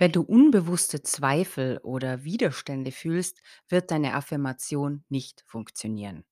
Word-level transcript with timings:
Wenn 0.00 0.12
du 0.12 0.22
unbewusste 0.22 1.02
Zweifel 1.02 1.76
oder 1.82 2.24
Widerstände 2.24 2.90
fühlst, 2.90 3.42
wird 3.68 3.90
deine 3.90 4.14
Affirmation 4.14 5.04
nicht 5.10 5.44
funktionieren. 5.46 6.24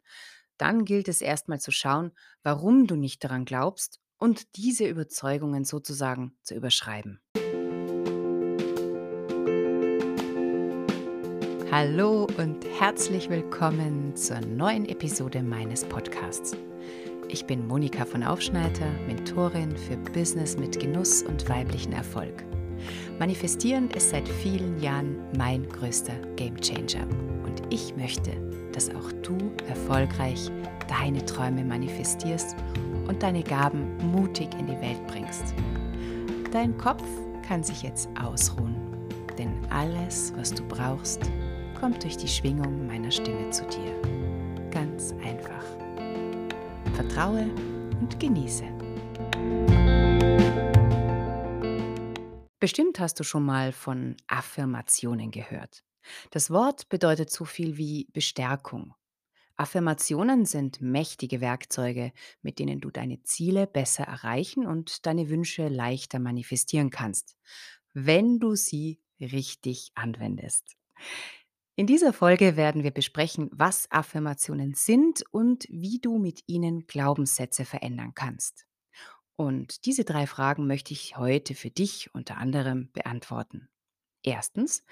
Dann 0.56 0.86
gilt 0.86 1.06
es 1.06 1.20
erstmal 1.20 1.60
zu 1.60 1.70
schauen, 1.70 2.12
warum 2.42 2.86
du 2.86 2.96
nicht 2.96 3.22
daran 3.22 3.44
glaubst 3.44 4.00
und 4.16 4.56
diese 4.56 4.88
Überzeugungen 4.88 5.66
sozusagen 5.66 6.34
zu 6.42 6.54
überschreiben. 6.54 7.20
Hallo 11.70 12.26
und 12.38 12.64
herzlich 12.80 13.28
willkommen 13.28 14.16
zur 14.16 14.40
neuen 14.40 14.88
Episode 14.88 15.42
meines 15.42 15.84
Podcasts. 15.84 16.56
Ich 17.28 17.44
bin 17.44 17.66
Monika 17.66 18.06
von 18.06 18.22
Aufschneider, 18.22 18.90
Mentorin 19.06 19.76
für 19.76 19.98
Business 19.98 20.56
mit 20.56 20.80
Genuss 20.80 21.22
und 21.22 21.46
weiblichen 21.50 21.92
Erfolg. 21.92 22.46
Manifestieren 23.18 23.90
ist 23.90 24.10
seit 24.10 24.28
vielen 24.28 24.80
Jahren 24.80 25.16
mein 25.36 25.68
größter 25.68 26.14
Gamechanger 26.36 27.04
und 27.44 27.62
ich 27.68 27.96
möchte, 27.96 28.30
dass 28.72 28.94
auch 28.94 29.10
du 29.22 29.36
erfolgreich 29.68 30.50
deine 30.86 31.24
Träume 31.24 31.64
manifestierst 31.64 32.54
und 33.08 33.20
deine 33.20 33.42
Gaben 33.42 33.96
mutig 34.12 34.48
in 34.56 34.68
die 34.68 34.80
Welt 34.80 35.04
bringst. 35.08 35.52
Dein 36.52 36.78
Kopf 36.78 37.02
kann 37.46 37.64
sich 37.64 37.82
jetzt 37.82 38.08
ausruhen, 38.22 38.76
denn 39.36 39.52
alles, 39.70 40.32
was 40.36 40.54
du 40.54 40.62
brauchst, 40.62 41.28
kommt 41.80 42.04
durch 42.04 42.16
die 42.16 42.28
Schwingung 42.28 42.86
meiner 42.86 43.10
Stimme 43.10 43.50
zu 43.50 43.64
dir. 43.64 44.00
Ganz 44.70 45.12
einfach. 45.24 45.64
Vertraue 46.94 47.46
und 48.00 48.20
genieße. 48.20 48.77
Bestimmt 52.60 52.98
hast 52.98 53.20
du 53.20 53.24
schon 53.24 53.44
mal 53.44 53.72
von 53.72 54.16
Affirmationen 54.26 55.30
gehört. 55.30 55.84
Das 56.30 56.50
Wort 56.50 56.88
bedeutet 56.88 57.30
so 57.30 57.44
viel 57.44 57.76
wie 57.76 58.08
Bestärkung. 58.12 58.94
Affirmationen 59.56 60.44
sind 60.46 60.80
mächtige 60.80 61.40
Werkzeuge, 61.40 62.12
mit 62.42 62.58
denen 62.60 62.80
du 62.80 62.90
deine 62.90 63.22
Ziele 63.22 63.66
besser 63.66 64.04
erreichen 64.04 64.66
und 64.66 65.06
deine 65.06 65.30
Wünsche 65.30 65.68
leichter 65.68 66.20
manifestieren 66.20 66.90
kannst, 66.90 67.36
wenn 67.94 68.38
du 68.40 68.54
sie 68.54 69.00
richtig 69.20 69.90
anwendest. 69.94 70.76
In 71.76 71.86
dieser 71.86 72.12
Folge 72.12 72.56
werden 72.56 72.82
wir 72.84 72.90
besprechen, 72.90 73.48
was 73.52 73.90
Affirmationen 73.90 74.74
sind 74.74 75.24
und 75.32 75.66
wie 75.70 75.98
du 75.98 76.18
mit 76.18 76.42
ihnen 76.46 76.86
Glaubenssätze 76.86 77.64
verändern 77.64 78.12
kannst. 78.14 78.67
Und 79.40 79.86
diese 79.86 80.04
drei 80.04 80.26
Fragen 80.26 80.66
möchte 80.66 80.92
ich 80.92 81.16
heute 81.16 81.54
für 81.54 81.70
dich 81.70 82.12
unter 82.12 82.38
anderem 82.38 82.90
beantworten. 82.92 83.68
Erstens, 84.24 84.82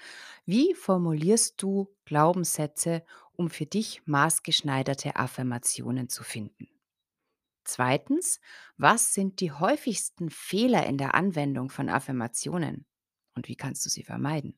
wie 0.45 0.73
formulierst 0.73 1.61
du 1.61 1.93
Glaubenssätze, 2.05 3.03
um 3.33 3.49
für 3.49 3.65
dich 3.65 4.01
maßgeschneiderte 4.05 5.17
Affirmationen 5.17 6.07
zu 6.07 6.23
finden? 6.23 6.69
Zweitens, 7.65 8.39
was 8.77 9.13
sind 9.13 9.41
die 9.41 9.51
häufigsten 9.51 10.29
Fehler 10.29 10.85
in 10.85 10.97
der 10.97 11.13
Anwendung 11.15 11.69
von 11.69 11.89
Affirmationen 11.89 12.85
und 13.35 13.49
wie 13.49 13.57
kannst 13.57 13.85
du 13.85 13.89
sie 13.89 14.03
vermeiden? 14.03 14.57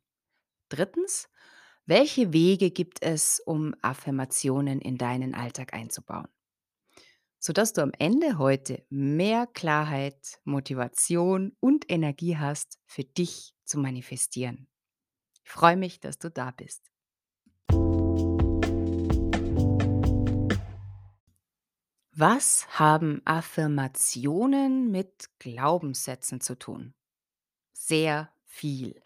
Drittens, 0.70 1.30
welche 1.86 2.34
Wege 2.34 2.72
gibt 2.72 3.02
es, 3.04 3.40
um 3.40 3.76
Affirmationen 3.82 4.82
in 4.82 4.98
deinen 4.98 5.36
Alltag 5.36 5.74
einzubauen? 5.74 6.30
Sodass 7.40 7.74
du 7.74 7.82
am 7.82 7.92
Ende 7.98 8.38
heute 8.38 8.86
mehr 8.90 9.48
Klarheit, 9.48 10.40
Motivation 10.44 11.56
und 11.60 11.90
Energie 11.90 12.38
hast, 12.38 12.78
für 12.86 13.04
dich 13.04 13.56
zu 13.66 13.80
manifestieren. 13.80 14.68
Ich 15.44 15.50
freue 15.50 15.78
mich, 15.78 16.00
dass 16.00 16.20
du 16.20 16.30
da 16.30 16.52
bist. 16.52 16.92
Was 22.12 22.68
haben 22.78 23.22
Affirmationen 23.24 24.92
mit 24.92 25.30
Glaubenssätzen 25.40 26.42
zu 26.42 26.60
tun? 26.60 26.94
Sehr 27.72 28.30
viel. 28.44 29.02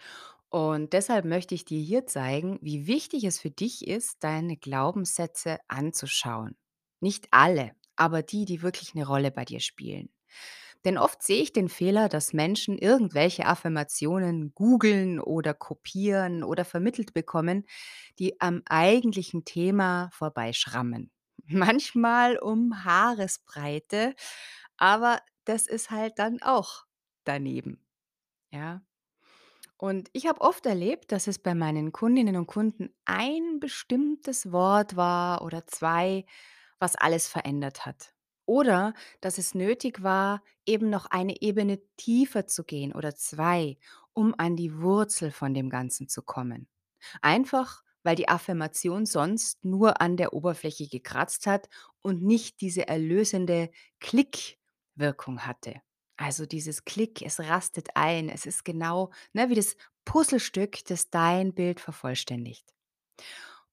Und 0.49 0.93
deshalb 0.93 1.25
möchte 1.25 1.53
ich 1.53 1.63
dir 1.63 1.79
hier 1.79 2.07
zeigen, 2.07 2.57
wie 2.63 2.87
wichtig 2.87 3.23
es 3.25 3.39
für 3.39 3.51
dich 3.51 3.87
ist, 3.87 4.23
deine 4.23 4.57
Glaubenssätze 4.57 5.59
anzuschauen. 5.67 6.55
Nicht 7.01 7.27
alle, 7.29 7.75
aber 7.95 8.23
die, 8.23 8.45
die 8.45 8.61
wirklich 8.61 8.95
eine 8.95 9.05
Rolle 9.07 9.31
bei 9.31 9.45
dir 9.45 9.59
spielen. 9.59 10.09
Denn 10.85 10.97
oft 10.97 11.23
sehe 11.23 11.41
ich 11.41 11.53
den 11.53 11.69
Fehler, 11.69 12.09
dass 12.09 12.33
Menschen 12.33 12.77
irgendwelche 12.77 13.45
Affirmationen 13.45 14.53
googeln 14.53 15.19
oder 15.19 15.53
kopieren 15.53 16.43
oder 16.43 16.65
vermittelt 16.65 17.13
bekommen, 17.13 17.65
die 18.19 18.39
am 18.41 18.61
eigentlichen 18.65 19.45
Thema 19.45 20.09
vorbeischrammen. 20.11 21.11
Manchmal 21.47 22.37
um 22.37 22.83
Haaresbreite, 22.83 24.15
aber 24.77 25.19
das 25.45 25.67
ist 25.67 25.91
halt 25.91 26.19
dann 26.19 26.41
auch 26.41 26.85
daneben. 27.23 27.85
Ja. 28.51 28.81
Und 29.77 30.09
ich 30.13 30.27
habe 30.27 30.41
oft 30.41 30.65
erlebt, 30.65 31.11
dass 31.11 31.27
es 31.27 31.39
bei 31.39 31.55
meinen 31.55 31.91
Kundinnen 31.91 32.37
und 32.37 32.47
Kunden 32.47 32.89
ein 33.05 33.59
bestimmtes 33.59 34.51
Wort 34.51 34.95
war 34.95 35.41
oder 35.43 35.65
2, 35.67 36.25
was 36.79 36.95
alles 36.95 37.27
verändert 37.27 37.85
hat. 37.85 38.13
Oder 38.45 38.93
dass 39.21 39.37
es 39.37 39.55
nötig 39.55 40.03
war, 40.03 40.43
eben 40.65 40.89
noch 40.89 41.05
eine 41.07 41.41
Ebene 41.41 41.79
tiefer 41.97 42.45
zu 42.47 42.63
gehen 42.65 42.93
oder 42.93 43.15
2, 43.15 43.77
um 44.13 44.35
an 44.37 44.55
die 44.55 44.81
Wurzel 44.81 45.31
von 45.31 45.53
dem 45.53 45.69
Ganzen 45.69 46.09
zu 46.09 46.21
kommen. 46.23 46.67
Einfach, 47.21 47.83
weil 48.03 48.15
die 48.15 48.27
Affirmation 48.29 49.05
sonst 49.05 49.63
nur 49.63 50.01
an 50.01 50.17
der 50.17 50.33
Oberfläche 50.33 50.87
gekratzt 50.87 51.47
hat 51.47 51.69
und 52.01 52.21
nicht 52.23 52.61
diese 52.61 52.87
erlösende 52.87 53.69
Klickwirkung 53.99 55.45
hatte. 55.45 55.81
Also 56.17 56.45
dieses 56.45 56.85
Klick, 56.85 57.21
es 57.21 57.39
rastet 57.39 57.89
ein, 57.95 58.29
es 58.29 58.45
ist 58.45 58.63
genau 58.65 59.11
ne, 59.33 59.49
wie 59.49 59.55
das 59.55 59.75
Puzzlestück, 60.05 60.85
das 60.85 61.09
dein 61.09 61.53
Bild 61.53 61.79
vervollständigt. 61.79 62.73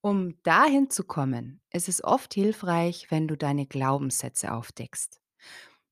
Um 0.02 0.40
dahin 0.42 0.88
zu 0.88 1.04
kommen, 1.04 1.60
ist 1.72 1.88
es 1.88 2.02
oft 2.02 2.32
hilfreich, 2.32 3.10
wenn 3.10 3.28
du 3.28 3.36
deine 3.36 3.66
Glaubenssätze 3.66 4.52
aufdeckst. 4.52 5.20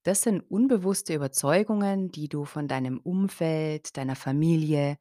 Das 0.03 0.23
sind 0.23 0.41
unbewusste 0.41 1.15
Überzeugungen, 1.15 2.11
die 2.11 2.29
du 2.29 2.45
von 2.47 2.69
deinem 2.69 2.99
Umfeld, 2.99 3.97
deiner 3.99 4.17
Familie, 4.17 4.97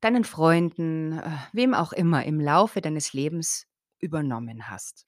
deinen 0.00 0.24
Freunden, 0.24 1.18
äh, 1.18 1.30
wem 1.52 1.74
auch 1.74 1.92
immer 1.92 2.24
im 2.24 2.38
Laufe 2.40 2.80
deines 2.80 3.12
Lebens 3.12 3.66
übernommen 3.98 4.68
hast. 4.70 5.04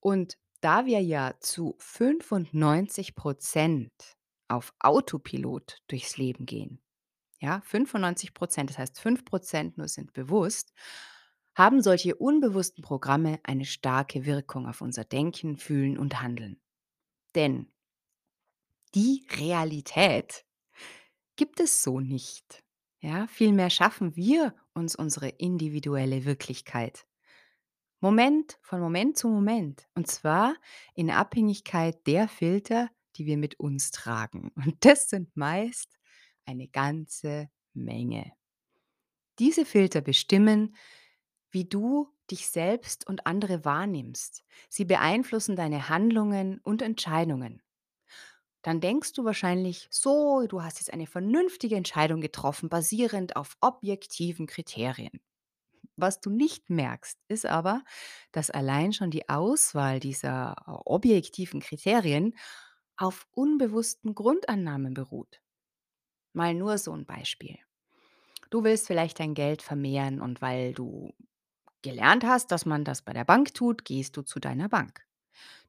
Und 0.00 0.36
da 0.60 0.84
wir 0.86 1.00
ja 1.00 1.34
zu 1.40 1.76
95 1.78 3.14
Prozent 3.14 3.92
auf 4.48 4.74
Autopilot 4.80 5.78
durchs 5.88 6.16
Leben 6.16 6.46
gehen, 6.46 6.80
ja, 7.40 7.60
95 7.62 8.34
Prozent, 8.34 8.70
das 8.70 8.78
heißt 8.78 9.00
5 9.00 9.24
Prozent 9.24 9.78
nur 9.78 9.88
sind 9.88 10.12
bewusst, 10.12 10.72
haben 11.54 11.82
solche 11.82 12.14
unbewussten 12.14 12.82
Programme 12.82 13.40
eine 13.42 13.64
starke 13.64 14.24
Wirkung 14.24 14.66
auf 14.66 14.80
unser 14.80 15.04
Denken, 15.04 15.56
Fühlen 15.56 15.98
und 15.98 16.22
Handeln. 16.22 16.60
Denn 17.34 17.72
die 18.94 19.26
Realität 19.38 20.44
gibt 21.36 21.60
es 21.60 21.82
so 21.82 22.00
nicht. 22.00 22.62
Ja, 23.00 23.26
vielmehr 23.26 23.70
schaffen 23.70 24.16
wir 24.16 24.54
uns 24.74 24.94
unsere 24.94 25.28
individuelle 25.28 26.24
Wirklichkeit. 26.24 27.06
Moment 28.00 28.58
von 28.62 28.80
Moment 28.80 29.16
zu 29.16 29.28
Moment. 29.28 29.88
Und 29.94 30.06
zwar 30.08 30.56
in 30.94 31.10
Abhängigkeit 31.10 32.06
der 32.06 32.28
Filter, 32.28 32.90
die 33.16 33.26
wir 33.26 33.36
mit 33.38 33.58
uns 33.60 33.90
tragen. 33.90 34.50
Und 34.56 34.84
das 34.84 35.08
sind 35.08 35.36
meist 35.36 35.98
eine 36.44 36.68
ganze 36.68 37.48
Menge. 37.74 38.32
Diese 39.38 39.64
Filter 39.64 40.00
bestimmen, 40.00 40.76
wie 41.52 41.64
du 41.64 42.08
dich 42.30 42.48
selbst 42.48 43.06
und 43.06 43.26
andere 43.26 43.64
wahrnimmst. 43.64 44.44
Sie 44.68 44.84
beeinflussen 44.84 45.54
deine 45.54 45.88
Handlungen 45.88 46.60
und 46.60 46.82
Entscheidungen. 46.82 47.62
Dann 48.62 48.80
denkst 48.80 49.12
du 49.12 49.24
wahrscheinlich, 49.24 49.88
so, 49.90 50.46
du 50.46 50.62
hast 50.62 50.78
jetzt 50.78 50.92
eine 50.92 51.06
vernünftige 51.06 51.76
Entscheidung 51.76 52.20
getroffen, 52.20 52.68
basierend 52.68 53.36
auf 53.36 53.56
objektiven 53.60 54.46
Kriterien. 54.46 55.20
Was 55.96 56.20
du 56.20 56.30
nicht 56.30 56.70
merkst, 56.70 57.18
ist 57.28 57.44
aber, 57.44 57.84
dass 58.30 58.50
allein 58.50 58.92
schon 58.92 59.10
die 59.10 59.28
Auswahl 59.28 60.00
dieser 60.00 60.56
äh, 60.66 60.70
objektiven 60.84 61.60
Kriterien 61.60 62.34
auf 62.96 63.26
unbewussten 63.32 64.14
Grundannahmen 64.14 64.94
beruht. 64.94 65.42
Mal 66.32 66.54
nur 66.54 66.78
so 66.78 66.92
ein 66.92 67.04
Beispiel. 67.04 67.58
Du 68.50 68.64
willst 68.64 68.86
vielleicht 68.86 69.20
dein 69.20 69.34
Geld 69.34 69.60
vermehren 69.60 70.20
und 70.20 70.40
weil 70.40 70.72
du 70.72 71.12
gelernt 71.82 72.24
hast, 72.24 72.50
dass 72.50 72.66
man 72.66 72.84
das 72.84 73.02
bei 73.02 73.12
der 73.12 73.24
Bank 73.24 73.54
tut, 73.54 73.84
gehst 73.84 74.16
du 74.16 74.22
zu 74.22 74.40
deiner 74.40 74.68
Bank. 74.68 75.04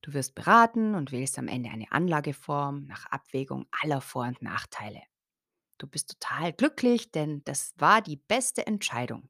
Du 0.02 0.14
wirst 0.14 0.36
beraten 0.36 0.96
und 0.96 1.12
wählst 1.12 1.40
am 1.40 1.48
Ende 1.48 1.70
eine 1.70 1.92
Anlageform 1.92 2.86
nach 2.86 3.06
Abwägung 3.08 3.66
aller 3.82 4.02
Vor- 4.02 4.28
und 4.28 4.42
Nachteile. 4.42 5.02
Du 5.78 5.88
bist 5.88 6.20
total 6.20 6.54
glücklich, 6.54 7.12
denn 7.12 7.44
das 7.46 7.74
war 7.78 8.02
die 8.02 8.18
beste 8.18 8.68
Entscheidung. 8.68 9.30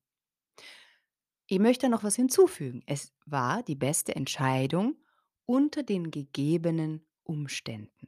Ich 1.47 1.59
möchte 1.59 1.89
noch 1.89 2.03
was 2.03 2.15
hinzufügen. 2.15 2.83
Es 2.85 3.13
war 3.25 3.63
die 3.63 3.75
beste 3.75 4.15
Entscheidung 4.15 4.95
unter 5.45 5.83
den 5.83 6.09
gegebenen 6.09 7.05
Umständen. 7.23 8.07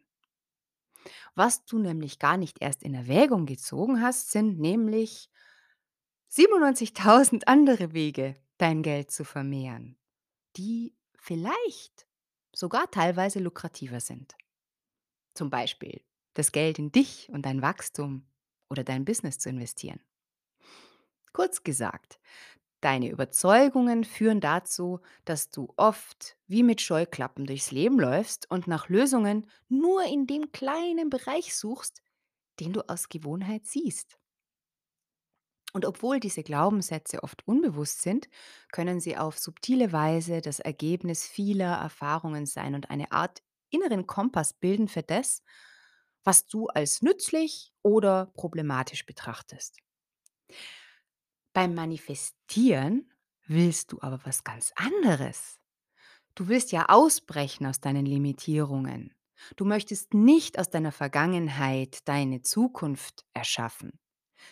Was 1.36 1.66
du 1.66 1.78
nämlich 1.78 2.20
gar 2.20 2.38
nicht 2.38 2.62
erst 2.62 2.82
in 2.84 2.94
Erwägung 2.94 3.46
gezogen 3.46 4.02
hast, 4.02 4.32
sind 4.32 4.60
nämlich 4.60 5.30
97.000 6.32 7.44
andere 7.46 7.94
Wege, 7.94 8.36
dein 8.58 8.84
Geld 8.84 9.12
zu 9.12 9.26
vermehren, 9.26 9.98
die 10.58 10.96
vielleicht 11.18 12.08
sogar 12.56 12.90
teilweise 12.92 13.40
lukrativer 13.40 14.00
sind. 14.00 14.36
Zum 15.36 15.50
Beispiel 15.52 16.04
das 16.34 16.52
Geld 16.52 16.80
in 16.80 16.92
dich 16.92 17.30
und 17.30 17.46
dein 17.46 17.62
Wachstum 17.62 18.28
oder 18.70 18.84
dein 18.84 19.06
Business 19.06 19.38
zu 19.38 19.50
investieren. 19.50 20.00
Kurz 21.34 21.64
gesagt, 21.64 22.20
deine 22.82 23.10
Überzeugungen 23.10 24.04
führen 24.04 24.42
dazu, 24.42 25.02
dass 25.26 25.50
du 25.50 25.74
oft 25.78 26.38
wie 26.48 26.64
mit 26.64 26.82
Scheuklappen 26.82 27.46
durchs 27.46 27.72
Leben 27.72 28.00
läufst 28.00 28.50
und 28.52 28.68
nach 28.68 28.90
Lösungen 28.90 29.50
nur 29.70 30.04
in 30.06 30.28
dem 30.28 30.52
kleinen 30.52 31.10
Bereich 31.10 31.56
suchst, 31.56 32.02
den 32.60 32.74
du 32.74 32.88
aus 32.90 33.10
Gewohnheit 33.10 33.66
siehst. 33.66 34.20
Und 35.76 35.86
obwohl 35.86 36.22
diese 36.22 36.42
Glaubenssätze 36.42 37.22
oft 37.22 37.46
unbewusst 37.46 38.02
sind, 38.02 38.30
können 38.72 39.02
sie 39.02 39.18
auf 39.18 39.38
subtile 39.38 39.92
Weise 39.92 40.40
das 40.40 40.62
Ergebnis 40.62 41.28
vieler 41.28 41.74
Erfahrungen 41.76 42.46
sein 42.46 42.76
und 42.76 42.90
eine 42.90 43.12
Art 43.12 43.44
inneren 43.72 44.08
Kompass 44.08 44.54
bilden 44.54 44.88
für 44.88 45.04
das, 45.04 45.44
was 46.24 46.48
du 46.48 46.68
als 46.68 47.02
nützlich 47.02 47.74
oder 47.82 48.28
problematisch 48.28 49.06
betrachtest. 49.06 49.80
Beim 51.52 51.76
Manifestieren 51.76 53.12
willst 53.46 53.92
du 53.92 53.98
aber 54.00 54.22
was 54.24 54.46
ganz 54.46 54.72
anderes. 54.78 55.60
Du 56.36 56.48
willst 56.48 56.72
ja 56.72 56.86
ausbrechen 56.88 57.66
aus 57.66 57.82
deinen 57.82 58.06
Limitierungen. 58.06 59.14
Du 59.58 59.66
möchtest 59.66 60.14
nicht 60.14 60.58
aus 60.58 60.70
deiner 60.70 60.94
Vergangenheit 60.94 62.08
deine 62.08 62.42
Zukunft 62.44 63.26
erschaffen. 63.34 64.00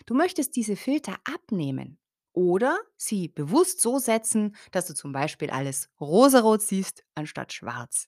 Du 0.05 0.13
möchtest 0.13 0.55
diese 0.55 0.75
Filter 0.75 1.17
abnehmen 1.23 1.99
oder 2.33 2.79
sie 2.97 3.27
bewusst 3.27 3.81
so 3.81 3.99
setzen, 3.99 4.55
dass 4.71 4.87
du 4.87 4.93
zum 4.95 5.11
Beispiel 5.11 5.49
alles 5.49 5.89
rosarot 5.99 6.61
siehst 6.61 7.03
anstatt 7.15 7.53
schwarz. 7.53 8.07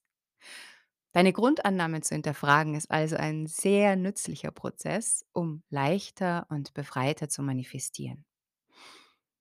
Deine 1.14 1.34
Grundannahme 1.34 2.02
zu 2.02 2.14
hinterfragen 2.14 2.76
ist 2.76 2.92
also 2.92 3.16
ein 3.16 3.48
sehr 3.48 3.96
nützlicher 3.96 4.52
Prozess, 4.52 5.26
um 5.34 5.64
leichter 5.70 6.46
und 6.50 6.74
befreiter 6.76 7.28
zu 7.28 7.42
manifestieren. 7.42 8.24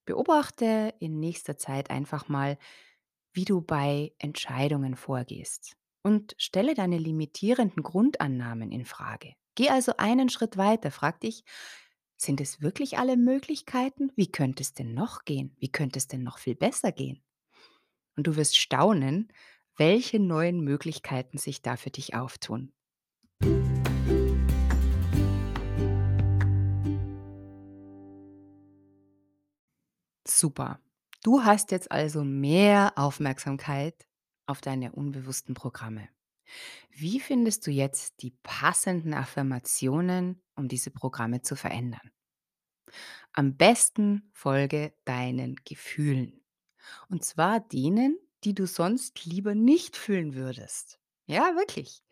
Beobachte 0.07 0.95
in 1.01 1.19
nächster 1.19 1.57
Zeit 1.57 1.91
einfach 1.91 2.29
mal, 2.29 2.59
wie 3.33 3.45
du 3.45 3.61
bei 3.63 4.13
Entscheidungen 4.19 4.97
vorgehst 4.97 5.77
und 6.03 6.35
stelle 6.39 6.75
deine 6.75 6.99
limitierenden 6.99 7.83
Grundannahmen 7.83 8.71
in 8.71 8.85
Frage. 8.85 9.35
Geh 9.55 9.71
also 9.71 9.97
einen 9.97 10.29
Schritt 10.29 10.57
weiter, 10.57 10.91
frag 10.91 11.21
dich, 11.21 11.45
sind 12.25 12.41
es 12.41 12.61
wirklich 12.61 12.99
alle 12.99 13.17
Möglichkeiten? 13.17 14.11
Wie 14.17 14.31
könnte 14.31 14.63
es 14.63 14.73
denn 14.73 14.95
noch 14.95 15.25
gehen? 15.25 15.55
Wie 15.59 15.71
könnte 15.71 15.99
es 15.99 16.09
denn 16.09 16.23
noch 16.23 16.39
viel 16.39 16.55
besser 16.55 16.91
gehen? 16.91 17.23
Und 18.17 18.27
du 18.27 18.37
wirst 18.37 18.57
staunen, 18.57 19.29
welche 19.77 20.19
neuen 20.19 20.61
Möglichkeiten 20.61 21.39
sich 21.39 21.63
da 21.63 21.77
für 21.77 21.91
dich 21.91 22.15
auftun. 22.15 22.73
Super. 30.27 30.81
Du 31.23 31.43
hast 31.45 31.71
jetzt 31.71 31.91
also 31.91 32.25
mehr 32.25 32.93
Aufmerksamkeit 32.97 34.07
auf 34.47 34.61
deine 34.61 34.93
unbewussten 34.93 35.55
Programme. 35.55 36.09
Wie 36.91 37.21
findest 37.21 37.67
du 37.67 37.71
jetzt 37.71 38.23
die 38.23 38.33
passenden 38.43 39.15
Affirmationen, 39.15 40.43
um 40.55 40.69
diese 40.69 40.91
Programme 40.91 41.43
zu 41.43 41.57
verändern? 41.57 42.11
Am 43.33 43.57
besten 43.57 44.31
folge 44.33 44.95
deinen 45.05 45.57
Gefühlen. 45.65 46.45
Und 47.09 47.25
zwar 47.25 47.61
denen, 47.61 48.19
die 48.45 48.55
du 48.55 48.67
sonst 48.67 49.25
lieber 49.25 49.55
nicht 49.55 49.97
fühlen 49.97 50.35
würdest. 50.35 51.01
Ja, 51.27 51.55
wirklich. 51.57 52.03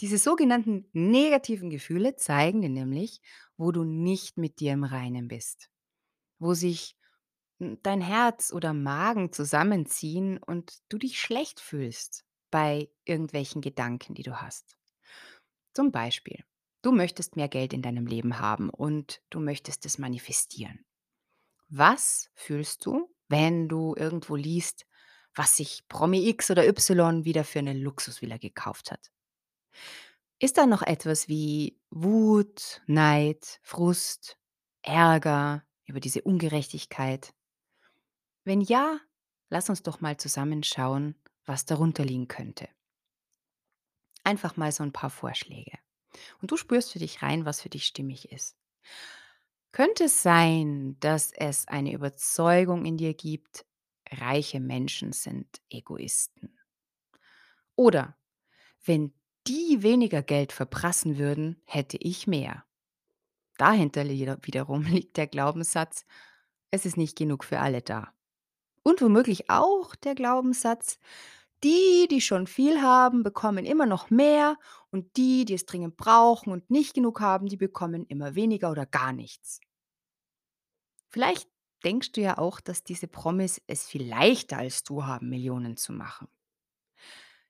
Diese 0.00 0.16
sogenannten 0.16 0.88
negativen 0.92 1.68
Gefühle 1.68 2.16
zeigen 2.16 2.62
dir 2.62 2.70
nämlich, 2.70 3.20
wo 3.58 3.70
du 3.70 3.84
nicht 3.84 4.38
mit 4.38 4.60
dir 4.60 4.72
im 4.72 4.84
Reinen 4.84 5.28
bist, 5.28 5.68
wo 6.38 6.54
sich 6.54 6.96
dein 7.58 8.00
Herz 8.00 8.52
oder 8.52 8.72
Magen 8.72 9.32
zusammenziehen 9.32 10.38
und 10.38 10.78
du 10.88 10.98
dich 10.98 11.20
schlecht 11.20 11.60
fühlst 11.60 12.24
bei 12.52 12.88
irgendwelchen 13.04 13.60
Gedanken, 13.62 14.14
die 14.14 14.22
du 14.22 14.40
hast. 14.40 14.76
Zum 15.72 15.90
Beispiel, 15.90 16.44
du 16.82 16.92
möchtest 16.92 17.34
mehr 17.34 17.48
Geld 17.48 17.72
in 17.72 17.82
deinem 17.82 18.06
Leben 18.06 18.38
haben 18.38 18.70
und 18.70 19.20
du 19.30 19.40
möchtest 19.40 19.84
es 19.86 19.98
manifestieren. 19.98 20.84
Was 21.68 22.30
fühlst 22.34 22.86
du, 22.86 23.12
wenn 23.28 23.68
du 23.68 23.96
irgendwo 23.96 24.36
liest, 24.36 24.86
was 25.34 25.56
sich 25.56 25.88
Promi 25.88 26.28
X 26.28 26.50
oder 26.50 26.68
Y 26.68 27.24
wieder 27.24 27.42
für 27.42 27.60
eine 27.60 27.72
Luxusvilla 27.72 28.36
gekauft 28.36 28.92
hat? 28.92 29.10
Ist 30.38 30.58
da 30.58 30.66
noch 30.66 30.82
etwas 30.82 31.28
wie 31.28 31.80
Wut, 31.88 32.82
Neid, 32.86 33.60
Frust, 33.62 34.36
Ärger 34.82 35.64
über 35.86 36.00
diese 36.00 36.20
Ungerechtigkeit? 36.22 37.32
Wenn 38.44 38.60
ja, 38.60 38.98
lass 39.48 39.70
uns 39.70 39.82
doch 39.82 40.00
mal 40.00 40.18
zusammenschauen, 40.18 41.14
was 41.44 41.64
darunter 41.64 42.04
liegen 42.04 42.28
könnte. 42.28 42.68
Einfach 44.24 44.56
mal 44.56 44.72
so 44.72 44.82
ein 44.82 44.92
paar 44.92 45.10
Vorschläge. 45.10 45.78
Und 46.40 46.50
du 46.50 46.56
spürst 46.56 46.92
für 46.92 46.98
dich 46.98 47.22
rein, 47.22 47.44
was 47.44 47.60
für 47.60 47.68
dich 47.68 47.86
stimmig 47.86 48.30
ist. 48.30 48.56
Könnte 49.72 50.04
es 50.04 50.22
sein, 50.22 50.96
dass 51.00 51.32
es 51.32 51.66
eine 51.66 51.92
Überzeugung 51.92 52.84
in 52.84 52.98
dir 52.98 53.14
gibt, 53.14 53.64
reiche 54.10 54.60
Menschen 54.60 55.12
sind 55.12 55.62
Egoisten? 55.70 56.58
Oder 57.74 58.18
wenn 58.84 59.14
die 59.46 59.82
weniger 59.82 60.22
Geld 60.22 60.52
verprassen 60.52 61.16
würden, 61.16 61.60
hätte 61.64 61.96
ich 61.96 62.26
mehr. 62.26 62.64
Dahinter 63.56 64.04
wiederum 64.04 64.82
liegt 64.86 65.16
der 65.16 65.26
Glaubenssatz, 65.26 66.04
es 66.70 66.86
ist 66.86 66.96
nicht 66.96 67.16
genug 67.16 67.44
für 67.44 67.58
alle 67.58 67.82
da. 67.82 68.12
Und 68.82 69.00
womöglich 69.00 69.48
auch 69.50 69.94
der 69.96 70.14
Glaubenssatz, 70.14 70.98
die, 71.64 72.08
die 72.10 72.20
schon 72.20 72.46
viel 72.46 72.82
haben, 72.82 73.22
bekommen 73.22 73.64
immer 73.64 73.86
noch 73.86 74.10
mehr 74.10 74.56
und 74.90 75.16
die, 75.16 75.44
die 75.44 75.54
es 75.54 75.66
dringend 75.66 75.96
brauchen 75.96 76.52
und 76.52 76.70
nicht 76.70 76.94
genug 76.94 77.20
haben, 77.20 77.46
die 77.46 77.56
bekommen 77.56 78.06
immer 78.06 78.34
weniger 78.34 78.70
oder 78.70 78.86
gar 78.86 79.12
nichts. 79.12 79.60
Vielleicht 81.10 81.48
denkst 81.84 82.10
du 82.12 82.20
ja 82.22 82.38
auch, 82.38 82.60
dass 82.60 82.82
diese 82.82 83.06
Promis 83.06 83.60
es 83.68 83.86
viel 83.86 84.04
leichter 84.08 84.58
als 84.58 84.82
du 84.82 85.04
haben, 85.04 85.28
Millionen 85.28 85.76
zu 85.76 85.92
machen. 85.92 86.26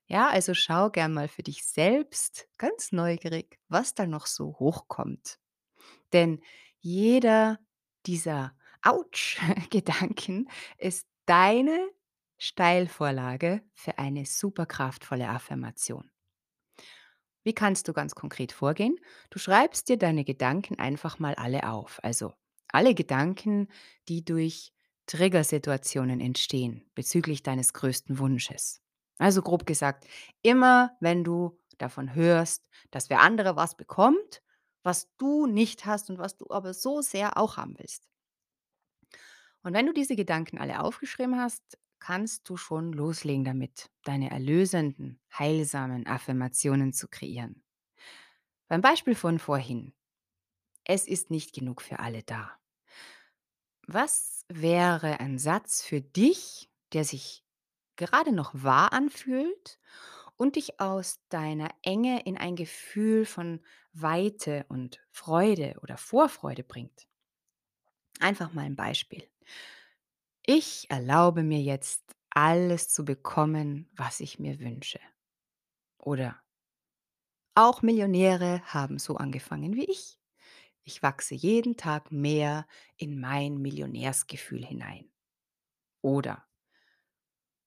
Ja, 0.07 0.29
also 0.29 0.55
schau 0.55 0.91
gern 0.91 1.13
mal 1.15 1.29
für 1.29 1.43
dich 1.43 1.65
selbst 1.65 2.49
ganz 2.59 2.93
neugierig, 2.93 3.59
was 3.69 3.95
da 3.95 4.07
noch 4.07 4.27
so 4.27 4.57
hochkommt. 4.59 5.39
Denn 6.13 6.43
jeder 6.81 7.61
dieser 8.07 8.55
Autsch-Gedanken 8.83 10.51
ist 10.79 11.07
deine 11.27 11.89
Steilvorlage 12.39 13.63
für 13.73 13.99
eine 13.99 14.27
super 14.27 14.67
kraftvolle 14.67 15.29
Affirmation. 15.29 16.11
Wie 17.45 17.55
kannst 17.55 17.89
du 17.89 17.93
ganz 17.93 18.15
konkret 18.15 18.53
vorgehen? 18.53 18.97
Du 19.31 19.39
schreibst 19.39 19.89
dir 19.89 19.97
deine 19.97 20.25
Gedanken 20.25 20.79
einfach 20.79 21.19
mal 21.19 21.35
alle 21.35 21.69
auf. 21.69 21.99
Also 22.03 22.33
alle 22.69 22.95
Gedanken, 22.95 23.69
die 24.09 24.25
durch 24.25 24.73
Triggersituationen 25.07 26.21
entstehen 26.21 26.89
bezüglich 26.95 27.43
deines 27.43 27.73
größten 27.73 28.19
Wunsches. 28.19 28.81
Also 29.19 29.43
grob 29.43 29.67
gesagt, 29.67 30.07
immer 30.43 30.97
wenn 31.01 31.25
du 31.25 31.59
davon 31.79 32.15
hörst, 32.15 32.65
dass 32.91 33.11
wer 33.11 33.21
andere 33.21 33.57
was 33.57 33.77
bekommt, 33.77 34.43
was 34.85 35.09
du 35.17 35.47
nicht 35.47 35.85
hast 35.85 36.11
und 36.11 36.19
was 36.19 36.37
du 36.37 36.47
aber 36.51 36.75
so 36.75 37.03
sehr 37.03 37.37
auch 37.37 37.57
haben 37.57 37.75
willst. 37.79 38.12
Und 39.63 39.75
wenn 39.75 39.87
du 39.87 39.93
diese 39.93 40.17
Gedanken 40.17 40.59
alle 40.59 40.81
aufgeschrieben 40.81 41.39
hast, 41.39 41.79
kannst 41.99 42.49
du 42.49 42.57
schon 42.57 42.93
loslegen 42.93 43.45
damit, 43.45 43.91
deine 44.03 44.31
erlösenden, 44.31 45.21
heilsamen 45.39 46.07
Affirmationen 46.07 46.93
zu 46.93 47.07
kreieren. 47.09 47.63
Beim 48.69 48.81
Beispiel 48.81 49.15
von 49.15 49.39
vorhin. 49.39 49.95
Es 50.85 51.07
ist 51.07 51.31
nicht 51.31 51.55
genug 51.55 51.81
für 51.81 52.01
alle 52.01 52.25
da. 52.25 52.59
Was 53.87 54.45
wäre 54.49 55.21
ein 55.21 55.39
Satz 55.39 55.83
für 55.83 56.01
dich, 56.01 56.69
der 56.93 57.05
sich 57.05 57.45
gerade 57.97 58.33
noch 58.33 58.53
wahr 58.55 58.93
anfühlt 58.93 59.79
und 60.37 60.57
dich 60.57 60.81
aus 60.81 61.21
deiner 61.29 61.71
Enge 61.83 62.23
in 62.25 62.37
ein 62.37 62.57
Gefühl 62.57 63.25
von 63.27 63.61
Weite 63.93 64.67
und 64.69 65.01
Freude 65.11 65.77
oder 65.83 65.97
Vorfreude 65.97 66.65
bringt. 66.65 67.07
Einfach 68.21 68.53
mal 68.53 68.65
ein 68.65 68.77
Beispiel. 68.77 69.32
Ich 70.45 70.91
erlaube 70.91 71.43
mir 71.43 71.61
jetzt 71.61 72.03
alles 72.31 72.89
zu 72.89 73.05
bekommen, 73.05 73.89
was 73.95 74.21
ich 74.21 74.39
mir 74.39 74.59
wünsche. 74.59 75.01
Oder 75.99 76.43
auch 77.55 77.83
Millionäre 77.83 78.63
haben 78.65 78.99
so 78.99 79.17
angefangen 79.17 79.77
wie 79.77 79.85
ich. 79.85 80.19
Ich 80.85 81.03
wachse 81.03 81.35
jeden 81.35 81.77
Tag 81.77 82.11
mehr 82.11 82.67
in 82.97 83.21
mein 83.21 83.59
Millionärsgefühl 83.59 84.65
hinein. 84.65 85.11
Oder 86.01 86.45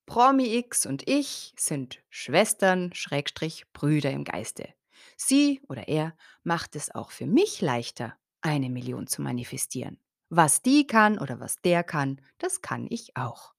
Promi 0.05 0.55
X 0.58 0.86
und 0.86 1.08
ich 1.08 1.53
sind 1.58 2.03
Schwestern, 2.10 2.94
Schrägstrich, 2.94 3.72
Brüder 3.74 4.12
im 4.12 4.24
Geiste. 4.24 4.74
Sie 5.17 5.62
oder 5.67 5.88
er 5.88 6.15
macht 6.44 6.75
es 6.75 6.94
auch 6.94 7.12
für 7.12 7.25
mich 7.25 7.62
leichter, 7.62 8.15
eine 8.41 8.70
Million 8.70 9.08
zu 9.08 9.22
manifestieren. 9.22 10.00
Was 10.29 10.62
die 10.62 10.88
kann 10.88 11.20
oder 11.20 11.39
was 11.39 11.62
der 11.62 11.84
kann, 11.84 12.22
das 12.38 12.62
kann 12.62 12.88
ich 12.89 13.15
auch. 13.15 13.53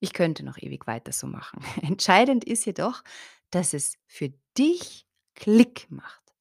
Ich 0.00 0.12
könnte 0.12 0.44
noch 0.44 0.58
ewig 0.58 0.86
weiter 0.86 1.12
so 1.12 1.26
machen. 1.26 1.64
Entscheidend 1.82 2.44
ist 2.44 2.64
jedoch, 2.64 3.04
dass 3.50 3.72
es 3.72 3.96
für 4.06 4.32
dich 4.58 5.06
Klick 5.34 5.90
macht, 5.90 6.34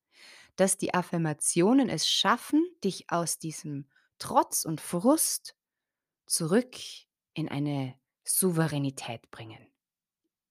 dass 0.56 0.78
die 0.78 0.94
Affirmationen 0.94 1.88
es 1.88 2.08
schaffen, 2.08 2.66
dich 2.84 3.10
aus 3.10 3.38
diesem 3.38 3.88
Trotz 4.18 4.66
und 4.66 4.82
Frust 4.82 5.56
zurück 6.26 6.76
in 7.34 7.50
eine 7.50 7.96
Souveränität 8.24 9.30
bringen. 9.32 9.68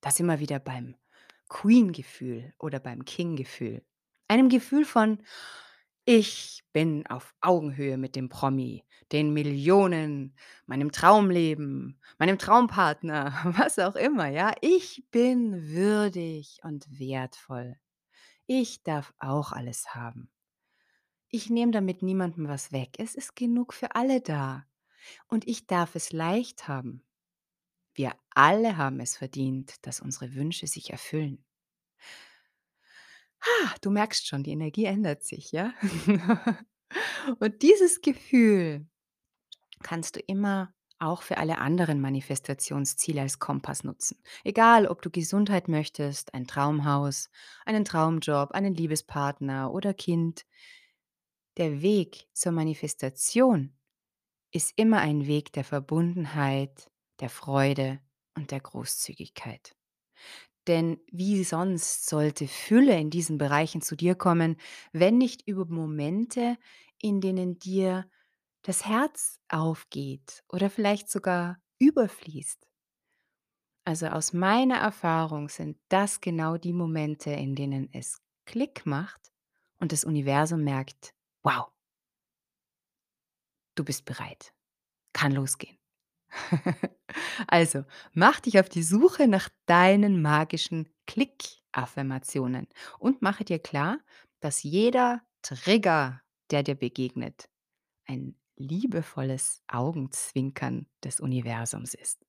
Da 0.00 0.10
sind 0.10 0.26
wir 0.26 0.40
wieder 0.40 0.58
beim 0.58 0.96
Queen-Gefühl 1.48 2.54
oder 2.58 2.80
beim 2.80 3.04
King-Gefühl. 3.04 3.84
Einem 4.28 4.48
Gefühl 4.48 4.84
von, 4.84 5.22
ich 6.04 6.62
bin 6.72 7.06
auf 7.06 7.34
Augenhöhe 7.40 7.96
mit 7.98 8.16
dem 8.16 8.28
Promi, 8.28 8.84
den 9.12 9.32
Millionen, 9.32 10.34
meinem 10.66 10.92
Traumleben, 10.92 12.00
meinem 12.18 12.38
Traumpartner, 12.38 13.32
was 13.58 13.78
auch 13.78 13.96
immer, 13.96 14.28
ja. 14.28 14.52
Ich 14.60 15.04
bin 15.10 15.68
würdig 15.70 16.60
und 16.62 16.86
wertvoll. 16.98 17.76
Ich 18.46 18.82
darf 18.82 19.14
auch 19.18 19.52
alles 19.52 19.94
haben. 19.94 20.30
Ich 21.28 21.50
nehme 21.50 21.72
damit 21.72 22.02
niemandem 22.02 22.48
was 22.48 22.72
weg. 22.72 22.96
Es 22.98 23.14
ist 23.14 23.36
genug 23.36 23.72
für 23.72 23.94
alle 23.94 24.20
da. 24.20 24.66
Und 25.28 25.46
ich 25.48 25.66
darf 25.66 25.94
es 25.94 26.12
leicht 26.12 26.68
haben. 26.68 27.04
Wir 27.94 28.12
alle 28.34 28.76
haben 28.76 29.00
es 29.00 29.16
verdient, 29.16 29.86
dass 29.86 30.00
unsere 30.00 30.34
Wünsche 30.34 30.66
sich 30.66 30.90
erfüllen. 30.90 31.44
Ah, 33.40 33.74
du 33.80 33.90
merkst 33.90 34.26
schon, 34.26 34.42
die 34.42 34.52
Energie 34.52 34.84
ändert 34.84 35.22
sich, 35.22 35.52
ja? 35.52 35.72
Und 37.38 37.62
dieses 37.62 38.00
Gefühl 38.00 38.86
kannst 39.82 40.16
du 40.16 40.20
immer 40.20 40.74
auch 40.98 41.22
für 41.22 41.38
alle 41.38 41.58
anderen 41.58 42.00
Manifestationsziele 42.00 43.22
als 43.22 43.38
Kompass 43.38 43.84
nutzen. 43.84 44.22
Egal, 44.44 44.86
ob 44.86 45.00
du 45.00 45.10
Gesundheit 45.10 45.66
möchtest, 45.66 46.34
ein 46.34 46.46
Traumhaus, 46.46 47.30
einen 47.64 47.86
Traumjob, 47.86 48.52
einen 48.52 48.74
Liebespartner 48.74 49.72
oder 49.72 49.94
Kind. 49.94 50.44
Der 51.56 51.80
Weg 51.80 52.28
zur 52.34 52.52
Manifestation 52.52 53.74
ist 54.52 54.72
immer 54.76 54.98
ein 54.98 55.26
Weg 55.26 55.52
der 55.52 55.64
Verbundenheit, 55.64 56.90
der 57.20 57.30
Freude 57.30 58.00
und 58.34 58.50
der 58.50 58.60
Großzügigkeit. 58.60 59.74
Denn 60.68 60.98
wie 61.10 61.42
sonst 61.44 62.06
sollte 62.08 62.46
Fülle 62.48 62.98
in 62.98 63.10
diesen 63.10 63.38
Bereichen 63.38 63.80
zu 63.82 63.96
dir 63.96 64.14
kommen, 64.14 64.56
wenn 64.92 65.18
nicht 65.18 65.46
über 65.48 65.66
Momente, 65.66 66.56
in 66.98 67.20
denen 67.20 67.58
dir 67.58 68.08
das 68.62 68.86
Herz 68.86 69.38
aufgeht 69.48 70.44
oder 70.50 70.70
vielleicht 70.70 71.10
sogar 71.10 71.58
überfließt? 71.78 72.66
Also 73.84 74.06
aus 74.08 74.32
meiner 74.32 74.76
Erfahrung 74.76 75.48
sind 75.48 75.78
das 75.88 76.20
genau 76.20 76.56
die 76.56 76.72
Momente, 76.72 77.30
in 77.30 77.54
denen 77.54 77.88
es 77.92 78.20
Klick 78.46 78.86
macht 78.86 79.32
und 79.78 79.92
das 79.92 80.04
Universum 80.04 80.62
merkt, 80.64 81.14
wow, 81.42 81.70
du 83.74 83.84
bist 83.84 84.04
bereit, 84.04 84.54
kann 85.14 85.32
losgehen. 85.32 85.79
Also, 87.46 87.84
mach 88.12 88.40
dich 88.40 88.60
auf 88.60 88.68
die 88.68 88.82
Suche 88.82 89.26
nach 89.26 89.48
deinen 89.66 90.22
magischen 90.22 90.88
Klick-Affirmationen 91.06 92.68
und 92.98 93.22
mache 93.22 93.44
dir 93.44 93.58
klar, 93.58 93.98
dass 94.40 94.62
jeder 94.62 95.22
Trigger, 95.42 96.20
der 96.50 96.62
dir 96.62 96.76
begegnet, 96.76 97.48
ein 98.06 98.36
liebevolles 98.56 99.62
Augenzwinkern 99.68 100.86
des 101.02 101.20
Universums 101.20 101.94
ist. 101.94 102.24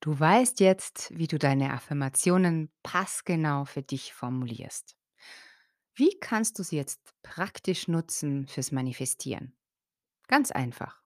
Du 0.00 0.18
weißt 0.18 0.58
jetzt, 0.58 1.16
wie 1.16 1.28
du 1.28 1.38
deine 1.38 1.72
Affirmationen 1.72 2.70
passgenau 2.82 3.64
für 3.64 3.82
dich 3.82 4.12
formulierst. 4.12 4.96
Wie 5.94 6.18
kannst 6.20 6.58
du 6.58 6.62
sie 6.62 6.76
jetzt 6.76 7.00
praktisch 7.22 7.88
nutzen 7.88 8.46
fürs 8.46 8.72
Manifestieren? 8.72 9.54
Ganz 10.28 10.50
einfach. 10.50 11.02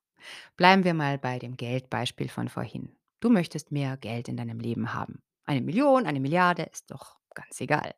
Bleiben 0.56 0.84
wir 0.84 0.94
mal 0.94 1.18
bei 1.18 1.38
dem 1.38 1.56
Geldbeispiel 1.56 2.28
von 2.28 2.48
vorhin. 2.48 2.96
Du 3.20 3.30
möchtest 3.30 3.72
mehr 3.72 3.96
Geld 3.96 4.28
in 4.28 4.36
deinem 4.36 4.60
Leben 4.60 4.94
haben. 4.94 5.22
Eine 5.44 5.60
Million, 5.62 6.06
eine 6.06 6.20
Milliarde, 6.20 6.64
ist 6.64 6.90
doch 6.90 7.18
ganz 7.34 7.60
egal. 7.60 7.94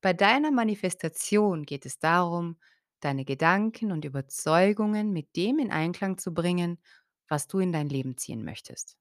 Bei 0.00 0.12
deiner 0.12 0.50
Manifestation 0.50 1.64
geht 1.64 1.86
es 1.86 1.98
darum, 1.98 2.58
deine 3.00 3.24
Gedanken 3.24 3.92
und 3.92 4.04
Überzeugungen 4.04 5.12
mit 5.12 5.36
dem 5.36 5.58
in 5.58 5.70
Einklang 5.70 6.18
zu 6.18 6.34
bringen, 6.34 6.78
was 7.28 7.48
du 7.48 7.58
in 7.58 7.72
dein 7.72 7.88
Leben 7.88 8.16
ziehen 8.16 8.44
möchtest. 8.44 8.96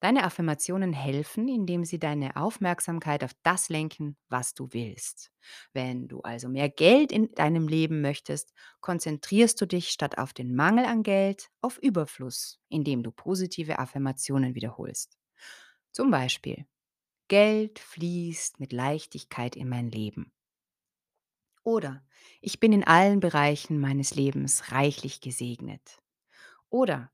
Deine 0.00 0.24
Affirmationen 0.24 0.92
helfen, 0.94 1.46
indem 1.48 1.84
sie 1.84 1.98
deine 1.98 2.36
Aufmerksamkeit 2.36 3.22
auf 3.22 3.32
das 3.42 3.68
lenken, 3.68 4.16
was 4.28 4.54
du 4.54 4.68
willst. 4.72 5.30
Wenn 5.74 6.08
du 6.08 6.20
also 6.22 6.48
mehr 6.48 6.70
Geld 6.70 7.12
in 7.12 7.32
deinem 7.34 7.68
Leben 7.68 8.00
möchtest, 8.00 8.52
konzentrierst 8.80 9.60
du 9.60 9.66
dich 9.66 9.90
statt 9.90 10.16
auf 10.18 10.32
den 10.32 10.54
Mangel 10.54 10.86
an 10.86 11.02
Geld 11.02 11.50
auf 11.60 11.78
Überfluss, 11.78 12.58
indem 12.68 13.02
du 13.02 13.12
positive 13.12 13.78
Affirmationen 13.78 14.54
wiederholst. 14.54 15.18
Zum 15.92 16.10
Beispiel, 16.10 16.66
Geld 17.28 17.78
fließt 17.78 18.60
mit 18.60 18.72
Leichtigkeit 18.72 19.56
in 19.56 19.68
mein 19.68 19.90
Leben. 19.90 20.32
Oder 21.62 22.04
ich 22.42 22.60
bin 22.60 22.72
in 22.72 22.84
allen 22.84 23.20
Bereichen 23.20 23.78
meines 23.80 24.14
Lebens 24.14 24.72
reichlich 24.72 25.20
gesegnet. 25.22 26.02
Oder 26.70 27.12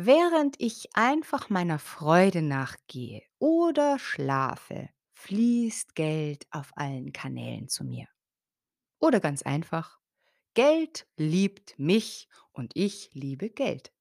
Während 0.00 0.54
ich 0.60 0.94
einfach 0.94 1.50
meiner 1.50 1.78
Freude 1.80 2.40
nachgehe 2.40 3.22
oder 3.40 3.98
schlafe, 3.98 4.88
fließt 5.12 5.94
Geld 5.96 6.46
auf 6.50 6.70
allen 6.76 7.12
Kanälen 7.12 7.68
zu 7.68 7.84
mir. 7.84 8.06
Oder 9.00 9.20
ganz 9.20 9.42
einfach, 9.42 10.00
Geld 10.54 11.08
liebt 11.16 11.78
mich 11.78 12.28
und 12.52 12.72
ich 12.76 13.10
liebe 13.14 13.50
Geld. 13.50 13.92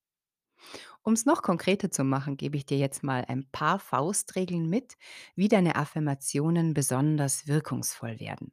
Um 1.03 1.13
es 1.13 1.25
noch 1.25 1.41
konkreter 1.41 1.89
zu 1.91 2.03
machen, 2.03 2.37
gebe 2.37 2.57
ich 2.57 2.65
dir 2.65 2.77
jetzt 2.77 3.03
mal 3.03 3.25
ein 3.27 3.49
paar 3.51 3.79
Faustregeln 3.79 4.69
mit, 4.69 4.95
wie 5.35 5.47
deine 5.47 5.75
Affirmationen 5.75 6.73
besonders 6.73 7.47
wirkungsvoll 7.47 8.19
werden. 8.19 8.51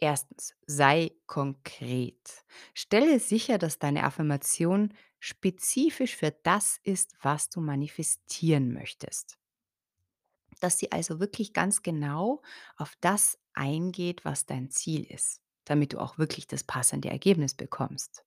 Erstens, 0.00 0.54
sei 0.66 1.10
konkret. 1.26 2.44
Stelle 2.74 3.18
sicher, 3.18 3.58
dass 3.58 3.78
deine 3.80 4.04
Affirmation 4.04 4.94
spezifisch 5.20 6.16
für 6.16 6.30
das 6.42 6.78
ist, 6.84 7.14
was 7.22 7.50
du 7.50 7.60
manifestieren 7.60 8.72
möchtest. 8.72 9.38
Dass 10.60 10.78
sie 10.78 10.92
also 10.92 11.20
wirklich 11.20 11.52
ganz 11.52 11.82
genau 11.82 12.42
auf 12.76 12.94
das 13.00 13.38
eingeht, 13.54 14.24
was 14.24 14.46
dein 14.46 14.70
Ziel 14.70 15.04
ist, 15.04 15.40
damit 15.64 15.92
du 15.92 15.98
auch 15.98 16.18
wirklich 16.18 16.46
das 16.46 16.64
passende 16.64 17.10
Ergebnis 17.10 17.54
bekommst. 17.54 18.24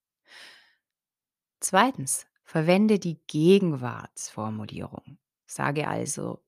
Zweitens, 1.59 2.25
verwende 2.43 2.99
die 2.99 3.19
Gegenwartsformulierung. 3.27 5.17
Sage 5.45 5.87
also, 5.87 6.43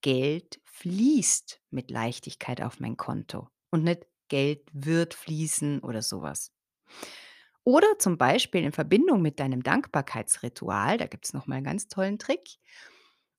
Geld 0.00 0.60
fließt 0.64 1.62
mit 1.70 1.90
Leichtigkeit 1.90 2.62
auf 2.62 2.80
mein 2.80 2.96
Konto 2.96 3.48
und 3.70 3.84
nicht 3.84 4.06
Geld 4.28 4.68
wird 4.72 5.14
fließen 5.14 5.80
oder 5.80 6.02
sowas. 6.02 6.52
Oder 7.66 7.98
zum 7.98 8.16
Beispiel 8.16 8.62
in 8.62 8.70
Verbindung 8.70 9.22
mit 9.22 9.40
deinem 9.40 9.60
Dankbarkeitsritual, 9.64 10.98
da 10.98 11.06
gibt 11.08 11.24
es 11.26 11.32
noch 11.32 11.48
mal 11.48 11.56
einen 11.56 11.64
ganz 11.64 11.88
tollen 11.88 12.16
Trick. 12.16 12.58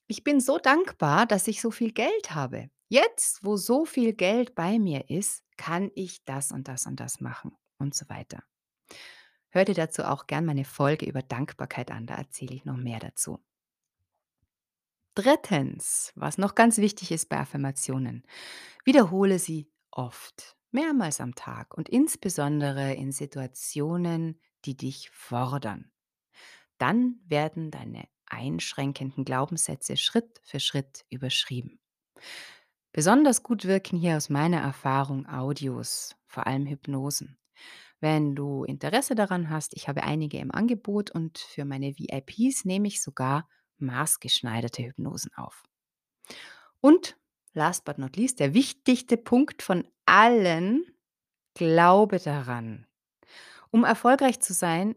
Ich 0.07 0.25
bin 0.25 0.41
so 0.41 0.57
dankbar, 0.57 1.25
dass 1.25 1.47
ich 1.47 1.61
so 1.61 1.71
viel 1.71 1.93
Geld 1.93 2.35
habe. 2.35 2.69
Jetzt, 2.89 3.45
wo 3.45 3.55
so 3.55 3.85
viel 3.85 4.11
Geld 4.11 4.53
bei 4.53 4.79
mir 4.79 5.09
ist, 5.09 5.45
kann 5.55 5.91
ich 5.95 6.25
das 6.25 6.51
und 6.51 6.67
das 6.67 6.85
und 6.87 6.99
das 6.99 7.21
machen 7.21 7.55
und 7.79 7.95
so 7.95 8.09
weiter. 8.09 8.43
Hör 9.49 9.65
dir 9.65 9.75
dazu 9.75 10.03
auch 10.03 10.27
gern 10.27 10.45
meine 10.45 10.65
Folge 10.65 11.05
über 11.05 11.21
Dankbarkeit 11.21 11.91
an, 11.91 12.05
da 12.05 12.15
erzähle 12.15 12.55
ich 12.55 12.65
noch 12.65 12.77
mehr 12.77 12.99
dazu. 12.99 13.39
Drittens, 15.15 16.11
was 16.15 16.37
noch 16.37 16.53
ganz 16.53 16.77
wichtig 16.77 17.11
ist 17.11 17.27
bei 17.29 17.39
Affirmationen, 17.39 18.23
wiederhole 18.85 19.39
sie 19.39 19.71
oft, 19.91 20.56
mehrmals 20.77 21.19
am 21.21 21.33
Tag 21.33 21.75
und 21.75 21.89
insbesondere 21.89 22.93
in 22.93 23.11
Situationen, 23.11 24.39
die 24.63 24.77
dich 24.77 25.09
fordern. 25.09 25.91
Dann 26.77 27.19
werden 27.25 27.71
deine 27.71 28.07
einschränkenden 28.27 29.25
Glaubenssätze 29.25 29.97
Schritt 29.97 30.39
für 30.43 30.59
Schritt 30.59 31.03
überschrieben. 31.09 31.79
Besonders 32.91 33.41
gut 33.41 33.65
wirken 33.65 33.97
hier 33.97 34.17
aus 34.17 34.29
meiner 34.29 34.59
Erfahrung 34.59 35.25
Audios, 35.27 36.15
vor 36.27 36.45
allem 36.45 36.67
Hypnosen. 36.67 37.39
Wenn 37.99 38.35
du 38.35 38.63
Interesse 38.63 39.15
daran 39.15 39.49
hast, 39.49 39.75
ich 39.75 39.87
habe 39.87 40.03
einige 40.03 40.37
im 40.37 40.51
Angebot 40.51 41.09
und 41.09 41.39
für 41.39 41.65
meine 41.65 41.97
VIPs 41.97 42.65
nehme 42.65 42.87
ich 42.87 43.01
sogar 43.01 43.49
maßgeschneiderte 43.79 44.83
Hypnosen 44.83 45.33
auf. 45.33 45.63
Und 46.81 47.17
last 47.53 47.83
but 47.83 47.97
not 47.97 48.15
least, 48.15 48.39
der 48.39 48.53
wichtigste 48.53 49.17
Punkt 49.17 49.63
von 49.63 49.87
allen, 50.07 50.85
glaube 51.53 52.19
daran. 52.19 52.87
Um 53.69 53.83
erfolgreich 53.83 54.39
zu 54.39 54.53
sein, 54.53 54.95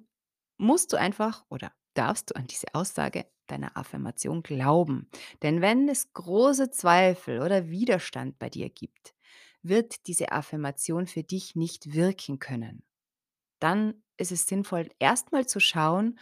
musst 0.57 0.93
du 0.93 0.97
einfach 0.97 1.45
oder 1.49 1.73
darfst 1.95 2.31
du 2.31 2.37
an 2.37 2.47
diese 2.47 2.75
Aussage 2.75 3.27
deiner 3.47 3.77
Affirmation 3.77 4.43
glauben. 4.43 5.11
Denn 5.43 5.61
wenn 5.61 5.89
es 5.89 6.13
große 6.13 6.71
Zweifel 6.71 7.41
oder 7.41 7.69
Widerstand 7.69 8.39
bei 8.39 8.49
dir 8.49 8.71
gibt, 8.71 9.15
wird 9.63 10.07
diese 10.07 10.33
Affirmation 10.33 11.07
für 11.07 11.23
dich 11.23 11.57
nicht 11.57 11.93
wirken 11.93 12.39
können. 12.39 12.85
Dann 13.59 14.03
ist 14.17 14.33
es 14.33 14.47
sinnvoll, 14.47 14.89
erstmal 14.99 15.47
zu 15.47 15.61
schauen, 15.61 16.19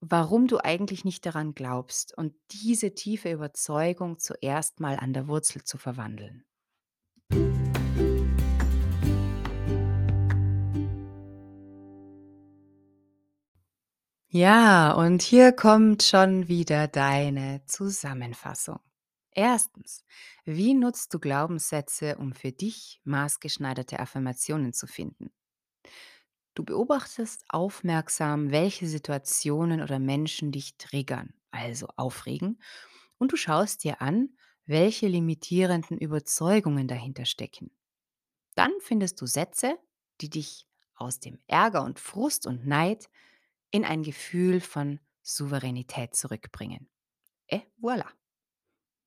warum 0.00 0.46
du 0.48 0.58
eigentlich 0.58 1.04
nicht 1.04 1.24
daran 1.24 1.54
glaubst 1.54 2.16
und 2.16 2.34
diese 2.50 2.94
tiefe 2.94 3.30
Überzeugung 3.30 4.18
zuerst 4.18 4.80
mal 4.80 4.96
an 4.96 5.12
der 5.12 5.28
Wurzel 5.28 5.64
zu 5.64 5.78
verwandeln. 5.78 6.44
Ja, 14.34 14.92
und 14.92 15.20
hier 15.20 15.52
kommt 15.52 16.02
schon 16.02 16.48
wieder 16.48 16.88
deine 16.88 17.62
Zusammenfassung. 17.66 18.80
Erstens, 19.30 20.04
wie 20.46 20.72
nutzt 20.74 21.12
du 21.12 21.18
Glaubenssätze, 21.18 22.16
um 22.16 22.32
für 22.32 22.50
dich 22.50 23.00
maßgeschneiderte 23.04 24.00
Affirmationen 24.00 24.72
zu 24.72 24.86
finden? 24.86 25.30
Du 26.54 26.64
beobachtest 26.64 27.44
aufmerksam, 27.48 28.50
welche 28.50 28.86
Situationen 28.86 29.80
oder 29.82 29.98
Menschen 29.98 30.52
dich 30.52 30.76
triggern, 30.76 31.32
also 31.50 31.88
aufregen, 31.96 32.60
und 33.18 33.32
du 33.32 33.36
schaust 33.36 33.84
dir 33.84 34.02
an, 34.02 34.36
welche 34.66 35.08
limitierenden 35.08 35.98
Überzeugungen 35.98 36.88
dahinter 36.88 37.24
stecken. 37.24 37.70
Dann 38.54 38.72
findest 38.80 39.20
du 39.20 39.26
Sätze, 39.26 39.78
die 40.20 40.30
dich 40.30 40.66
aus 40.94 41.20
dem 41.20 41.38
Ärger 41.48 41.84
und 41.84 42.00
Frust 42.00 42.46
und 42.46 42.66
Neid 42.66 43.10
in 43.72 43.84
ein 43.84 44.04
Gefühl 44.04 44.60
von 44.60 45.00
Souveränität 45.22 46.14
zurückbringen. 46.14 46.88
Et 47.48 47.62
voilà. 47.80 48.06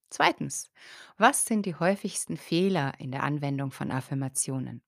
Zweitens, 0.10 0.72
was 1.18 1.46
sind 1.46 1.68
die 1.68 1.76
häufigsten 1.76 2.38
Fehler 2.38 3.00
in 3.00 3.12
der 3.12 3.22
Anwendung 3.22 3.70
von 3.72 3.92
Affirmationen? 3.92 4.82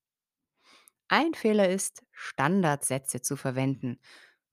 Ein 1.09 1.33
Fehler 1.33 1.69
ist, 1.69 2.05
Standardsätze 2.11 3.21
zu 3.21 3.35
verwenden, 3.37 3.99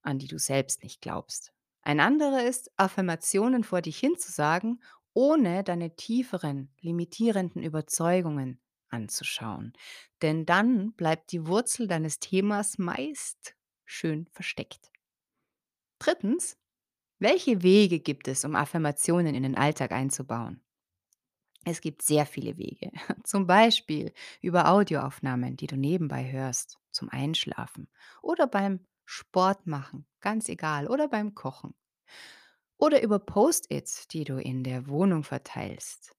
an 0.02 0.18
die 0.18 0.28
du 0.28 0.38
selbst 0.38 0.82
nicht 0.82 1.00
glaubst. 1.00 1.52
Ein 1.82 2.00
anderer 2.00 2.44
ist, 2.44 2.70
Affirmationen 2.76 3.64
vor 3.64 3.82
dich 3.82 3.98
hinzusagen, 3.98 4.82
ohne 5.14 5.64
deine 5.64 5.96
tieferen, 5.96 6.72
limitierenden 6.80 7.62
Überzeugungen 7.62 8.60
anzuschauen. 8.88 9.74
Denn 10.22 10.46
dann 10.46 10.92
bleibt 10.94 11.32
die 11.32 11.46
Wurzel 11.46 11.88
deines 11.88 12.20
Themas 12.20 12.78
meist 12.78 13.56
schön 13.84 14.28
versteckt. 14.32 14.93
Drittens, 16.04 16.56
welche 17.18 17.62
Wege 17.62 18.00
gibt 18.00 18.28
es, 18.28 18.44
um 18.44 18.56
Affirmationen 18.56 19.34
in 19.34 19.42
den 19.44 19.56
Alltag 19.56 19.92
einzubauen? 19.92 20.62
Es 21.64 21.80
gibt 21.80 22.02
sehr 22.02 22.26
viele 22.26 22.56
Wege. 22.58 22.90
Zum 23.24 23.46
Beispiel 23.46 24.12
über 24.40 24.68
Audioaufnahmen, 24.70 25.56
die 25.56 25.66
du 25.66 25.76
nebenbei 25.76 26.30
hörst, 26.30 26.78
zum 26.90 27.08
Einschlafen 27.10 27.88
oder 28.22 28.46
beim 28.46 28.86
Sport 29.04 29.66
machen, 29.66 30.06
ganz 30.20 30.48
egal, 30.48 30.86
oder 30.88 31.08
beim 31.08 31.34
Kochen. 31.34 31.74
Oder 32.76 33.02
über 33.02 33.18
Post-its, 33.18 34.06
die 34.06 34.22
du 34.24 34.36
in 34.40 34.62
der 34.62 34.86
Wohnung 34.86 35.24
verteilst. 35.24 36.16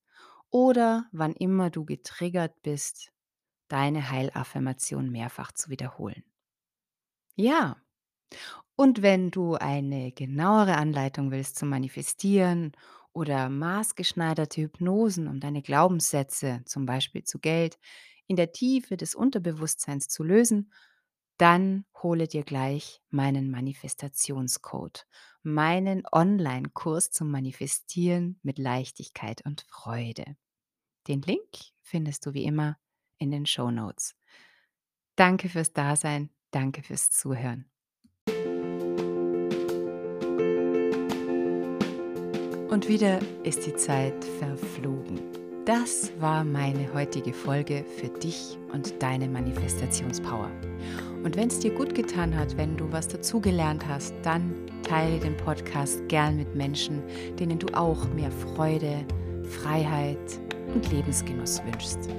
Oder 0.50 1.08
wann 1.12 1.34
immer 1.34 1.69
du 1.69 1.86
getriggert 1.86 2.62
bist, 2.62 3.12
deine 3.69 4.10
Heilaffirmation 4.12 5.12
mehrfach 5.12 5.52
zu 5.54 5.69
wiederholen. 5.69 6.24
Ja, 7.38 7.78
und 8.75 9.01
wenn 9.01 9.31
du 9.31 9.55
eine 9.55 10.11
genauere 10.11 10.75
Anleitung 10.77 11.31
willst 11.31 11.57
zum 11.57 11.69
Manifestieren 11.69 12.73
oder 13.13 13.49
maßgeschneiderte 13.49 14.61
Hypnosen, 14.63 15.27
um 15.27 15.39
deine 15.39 15.61
Glaubenssätze, 15.61 16.61
zum 16.65 16.85
Beispiel 16.85 17.23
zu 17.23 17.39
Geld, 17.39 17.77
in 18.27 18.35
der 18.35 18.51
Tiefe 18.51 18.97
des 18.97 19.15
Unterbewusstseins 19.15 20.07
zu 20.07 20.23
lösen, 20.23 20.71
dann 21.38 21.85
hole 22.01 22.27
dir 22.27 22.43
gleich 22.43 23.01
meinen 23.09 23.51
Manifestationscode, 23.51 25.05
meinen 25.43 26.03
Online-Kurs 26.11 27.11
zum 27.11 27.31
Manifestieren 27.31 28.39
mit 28.43 28.57
Leichtigkeit 28.57 29.43
und 29.45 29.61
Freude. 29.69 30.38
Den 31.07 31.21
Link 31.21 31.49
findest 31.81 32.25
du 32.25 32.33
wie 32.33 32.45
immer 32.45 32.77
in 33.19 33.31
den 33.31 33.45
Show 33.45 33.71
Notes. 33.71 34.15
Danke 35.17 35.49
fürs 35.49 35.73
Dasein, 35.73 36.29
danke 36.51 36.81
fürs 36.81 37.09
Zuhören. 37.11 37.69
Und 42.75 42.89
wieder 42.89 43.19
ist 43.43 43.65
die 43.65 43.73
Zeit 43.73 44.21
verflogen. 44.38 45.21
Das 45.63 46.11
war 46.19 46.43
meine 46.43 46.93
heutige 46.93 47.31
Folge 47.31 47.85
für 47.97 48.09
dich 48.09 48.57
und 48.73 49.01
deine 49.01 49.29
Manifestationspower. 49.29 50.51
Und 51.23 51.38
wenn 51.38 51.47
es 51.47 51.59
dir 51.59 51.71
gut 51.71 51.95
getan 51.95 52.38
hat, 52.38 52.57
wenn 52.57 52.75
du 52.75 52.91
was 52.91 53.07
dazugelernt 53.07 53.88
hast, 53.88 54.13
dann 54.23 54.53
teile 54.83 55.17
den 55.19 55.38
Podcast 55.38 56.05
gern 56.09 56.35
mit 56.35 56.53
Menschen, 56.53 57.01
denen 57.39 57.59
du 57.59 57.67
auch 57.73 58.09
mehr 58.09 58.29
Freude, 58.29 59.05
Freiheit 59.43 60.17
und 60.73 60.91
Lebensgenuss 60.91 61.63
wünschst. 61.63 62.09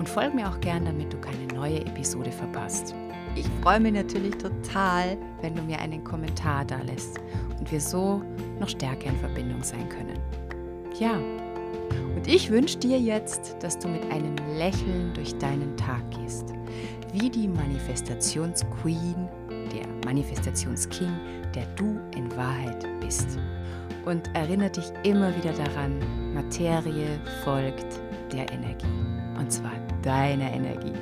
Und 0.00 0.08
folge 0.08 0.34
mir 0.34 0.48
auch 0.48 0.58
gern, 0.58 0.84
damit 0.84 1.12
du 1.12 1.16
keine 1.18 1.46
neue 1.54 1.78
Episode 1.82 2.32
verpasst. 2.32 2.92
Ich 3.36 3.46
freue 3.62 3.80
mich 3.80 3.92
natürlich 3.92 4.36
total, 4.36 5.16
wenn 5.40 5.54
du 5.54 5.62
mir 5.62 5.78
einen 5.78 6.02
Kommentar 6.02 6.64
da 6.64 6.80
lässt 6.82 7.18
und 7.58 7.70
wir 7.70 7.80
so 7.80 8.22
noch 8.58 8.68
stärker 8.68 9.06
in 9.06 9.16
Verbindung 9.16 9.62
sein 9.62 9.88
können. 9.88 10.18
Ja, 10.98 11.14
und 12.14 12.26
ich 12.26 12.50
wünsche 12.50 12.78
dir 12.78 12.98
jetzt, 12.98 13.56
dass 13.60 13.78
du 13.78 13.88
mit 13.88 14.02
einem 14.10 14.36
Lächeln 14.56 15.12
durch 15.14 15.36
deinen 15.38 15.76
Tag 15.76 16.02
gehst, 16.10 16.52
wie 17.12 17.30
die 17.30 17.48
Manifestationsqueen, 17.48 19.28
der 19.48 19.86
Manifestationsking, 20.04 21.12
der 21.54 21.66
du 21.76 21.98
in 22.16 22.34
Wahrheit 22.36 22.86
bist. 23.00 23.38
Und 24.04 24.28
erinnere 24.34 24.70
dich 24.70 24.92
immer 25.04 25.34
wieder 25.36 25.52
daran, 25.52 26.00
Materie 26.34 27.18
folgt 27.44 28.00
der 28.32 28.50
Energie. 28.52 28.86
Und 29.38 29.50
zwar 29.50 29.72
deiner 30.02 30.52
Energie. 30.52 30.92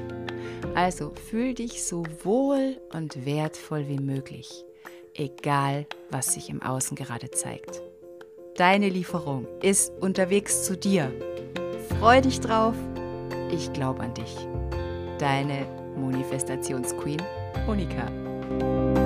Also 0.78 1.10
fühl 1.28 1.54
dich 1.54 1.82
so 1.82 2.04
wohl 2.22 2.76
und 2.92 3.26
wertvoll 3.26 3.88
wie 3.88 3.98
möglich, 3.98 4.64
egal 5.12 5.86
was 6.08 6.34
sich 6.34 6.50
im 6.50 6.62
Außen 6.62 6.96
gerade 6.96 7.32
zeigt. 7.32 7.82
Deine 8.54 8.88
Lieferung 8.88 9.48
ist 9.60 9.92
unterwegs 10.00 10.62
zu 10.62 10.76
dir. 10.76 11.12
Freu 11.98 12.20
dich 12.20 12.38
drauf. 12.38 12.76
Ich 13.50 13.72
glaube 13.72 14.04
an 14.04 14.14
dich. 14.14 14.36
Deine 15.18 15.66
Manifestationsqueen 15.96 17.22
Monika. 17.66 18.97